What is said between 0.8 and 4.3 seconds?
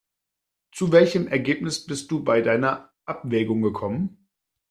welchem Ergebnis bist du bei deiner Abwägung gekommen?